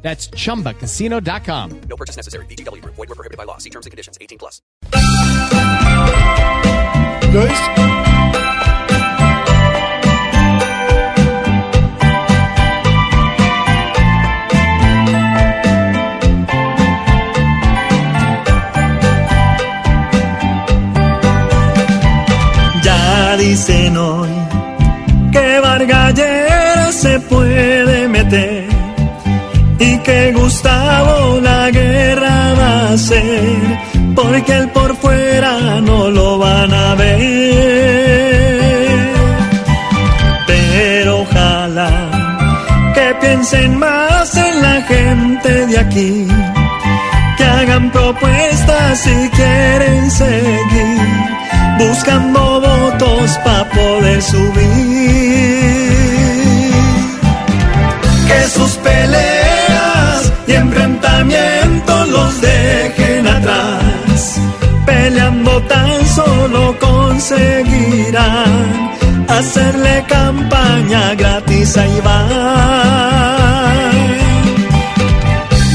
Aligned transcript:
That's 0.00 0.30
chumbacasino.com. 0.30 1.80
No 1.88 1.96
purchase 1.96 2.16
necessary. 2.16 2.46
BGW. 2.46 2.82
Void 2.84 2.96
were 2.96 3.14
prohibited 3.14 3.36
by 3.36 3.44
law. 3.44 3.58
See 3.58 3.70
terms 3.70 3.84
and 3.84 3.90
conditions. 3.90 4.16
18 4.20 4.38
plus. 4.38 4.62
Joyce. 7.32 8.18
Ya 22.82 23.36
dicen 23.36 23.96
hoy 23.96 24.30
que 25.32 25.60
Vargallera 25.60 26.92
se 26.92 27.20
puede 27.20 28.08
meter 28.08 28.67
y 28.67 28.67
que 30.08 30.32
Gustavo 30.32 31.38
la 31.40 31.70
guerra 31.70 32.54
va 32.58 32.72
a 32.80 32.92
hacer 32.94 33.78
porque 34.14 34.52
el 34.60 34.68
por 34.70 34.96
fuera 34.96 35.82
no 35.82 36.08
lo 36.08 36.38
van 36.38 36.72
a 36.72 36.94
ver. 36.94 37.18
Pero 40.46 41.20
ojalá 41.24 41.92
que 42.94 43.06
piensen 43.20 43.78
más 43.78 44.34
en 44.34 44.62
la 44.62 44.80
gente 44.92 45.66
de 45.66 45.78
aquí, 45.78 46.26
que 47.36 47.44
hagan 47.44 47.90
propuestas 47.90 48.98
si 49.00 49.16
quieren 49.38 50.10
seguir 50.10 51.08
buscando 51.78 52.62
votos 52.62 53.38
para 53.44 53.68
poder 53.68 54.22
subir. 54.22 54.78
Que 58.28 58.40
sus 58.54 58.72
peleas 58.86 59.47
y 60.48 60.52
enfrentamientos 60.52 62.08
los 62.08 62.40
dejen 62.40 63.26
atrás. 63.26 64.40
Peleando 64.86 65.60
tan 65.62 66.06
solo 66.06 66.78
conseguirán 66.78 68.90
hacerle 69.28 70.04
campaña 70.08 71.14
gratis 71.14 71.76
a 71.76 71.86
Iván. 71.86 72.28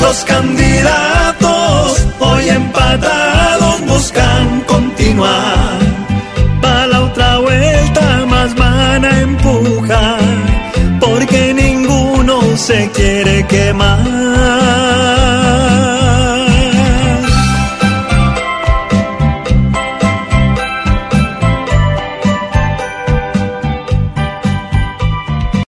Los 0.00 0.24
candidatos 0.24 2.06
hoy 2.18 2.48
empatados 2.48 3.86
buscan 3.86 4.60
continuar. 4.62 5.78
Para 6.62 6.86
la 6.86 7.02
otra 7.02 7.38
vuelta 7.38 8.24
más 8.26 8.54
van 8.54 9.04
a 9.04 9.20
empujar, 9.20 10.20
porque 10.98 11.52
ninguno 11.54 12.40
se 12.56 12.90
quiere 12.90 13.46
quemar. 13.46 14.21